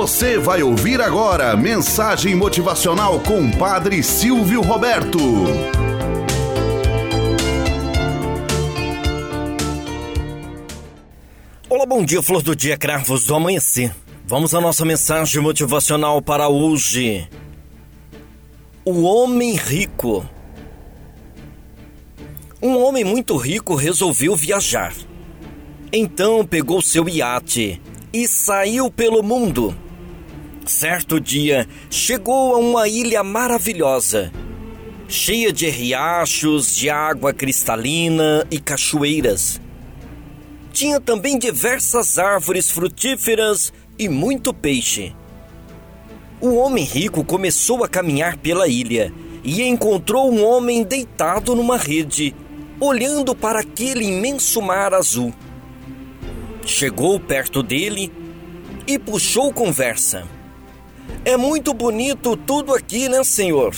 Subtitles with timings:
[0.00, 5.18] Você vai ouvir agora mensagem motivacional com Padre Silvio Roberto.
[11.68, 13.94] Olá, bom dia, flor do dia, cravos do amanhecer.
[14.26, 17.28] Vamos à nossa mensagem motivacional para hoje.
[18.82, 20.26] O homem rico.
[22.62, 24.94] Um homem muito rico resolveu viajar.
[25.92, 27.82] Então pegou seu iate
[28.14, 29.76] e saiu pelo mundo.
[30.64, 34.30] Certo dia, chegou a uma ilha maravilhosa,
[35.08, 39.60] cheia de riachos, de água cristalina e cachoeiras.
[40.72, 45.14] Tinha também diversas árvores frutíferas e muito peixe.
[46.40, 52.34] O homem rico começou a caminhar pela ilha e encontrou um homem deitado numa rede,
[52.78, 55.34] olhando para aquele imenso mar azul.
[56.64, 58.12] Chegou perto dele
[58.86, 60.39] e puxou conversa.
[61.24, 63.74] É muito bonito tudo aqui, né, senhor?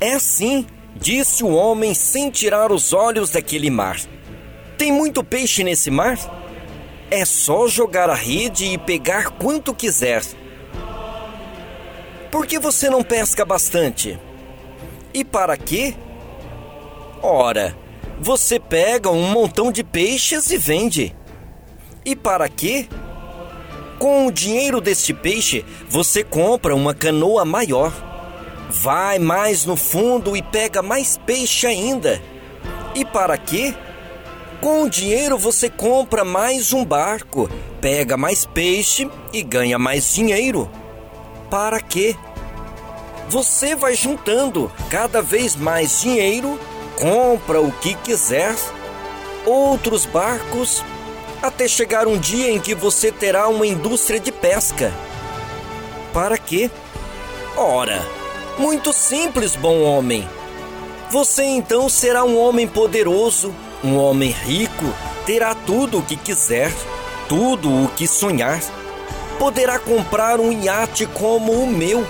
[0.00, 4.00] É sim, disse o homem sem tirar os olhos daquele mar.
[4.76, 6.18] Tem muito peixe nesse mar?
[7.10, 10.22] É só jogar a rede e pegar quanto quiser.
[12.30, 14.18] Por que você não pesca bastante?
[15.14, 15.94] E para quê?
[17.22, 17.76] Ora,
[18.20, 21.14] você pega um montão de peixes e vende.
[22.04, 22.88] E para quê?
[23.98, 27.92] Com o dinheiro deste peixe, você compra uma canoa maior.
[28.68, 32.20] Vai mais no fundo e pega mais peixe ainda.
[32.94, 33.74] E para quê?
[34.60, 37.48] Com o dinheiro você compra mais um barco,
[37.80, 40.70] pega mais peixe e ganha mais dinheiro.
[41.50, 42.16] Para quê?
[43.28, 46.58] Você vai juntando cada vez mais dinheiro,
[46.98, 48.54] compra o que quiser,
[49.44, 50.82] outros barcos
[51.42, 54.92] até chegar um dia em que você terá uma indústria de pesca.
[56.12, 56.70] Para quê?
[57.56, 58.02] Ora,
[58.58, 60.28] muito simples, bom homem.
[61.10, 64.84] Você então será um homem poderoso, um homem rico,
[65.24, 66.72] terá tudo o que quiser,
[67.28, 68.60] tudo o que sonhar.
[69.38, 72.06] Poderá comprar um iate como o meu.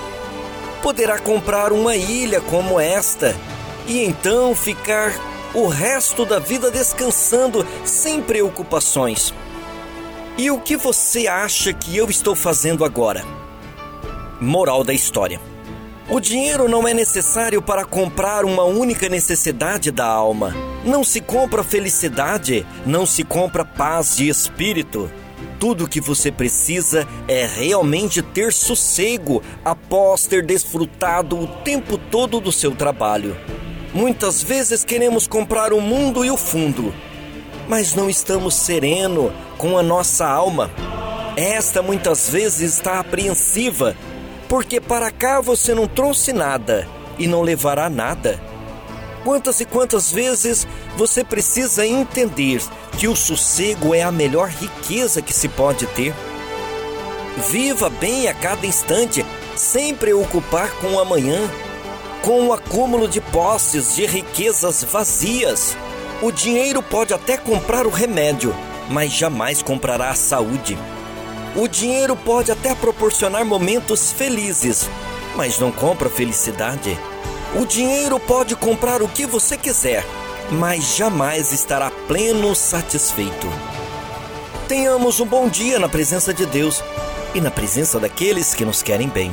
[0.83, 3.37] Poderá comprar uma ilha como esta
[3.87, 5.13] e então ficar
[5.55, 9.33] o resto da vida descansando sem preocupações.
[10.39, 13.25] E o que você acha que eu estou fazendo agora?
[14.41, 15.41] Moral da história.
[16.09, 20.55] O dinheiro não é necessário para comprar uma única necessidade da alma.
[20.85, 25.11] Não se compra felicidade, não se compra paz de espírito.
[25.59, 32.41] Tudo o que você precisa é realmente ter sossego após ter desfrutado o tempo todo
[32.41, 33.37] do seu trabalho.
[33.97, 36.93] Muitas vezes queremos comprar o mundo e o fundo,
[37.67, 40.71] mas não estamos sereno com a nossa alma.
[41.35, 43.97] Esta muitas vezes está apreensiva,
[44.51, 46.87] porque para cá você não trouxe nada
[47.19, 48.39] e não levará nada.
[49.25, 52.61] Quantas e quantas vezes você precisa entender
[52.99, 56.13] que o sossego é a melhor riqueza que se pode ter?
[57.51, 59.25] Viva bem a cada instante,
[59.57, 61.41] sem preocupar com o amanhã
[62.23, 65.77] com o acúmulo de posses de riquezas vazias.
[66.23, 68.55] O dinheiro pode até comprar o remédio,
[68.89, 70.79] mas jamais comprará a saúde.
[71.55, 74.89] O dinheiro pode até proporcionar momentos felizes,
[75.35, 76.99] mas não compra felicidade.
[77.55, 80.05] O dinheiro pode comprar o que você quiser,
[80.51, 83.49] mas jamais estará pleno satisfeito.
[84.69, 86.83] Tenhamos um bom dia na presença de Deus
[87.35, 89.33] e na presença daqueles que nos querem bem.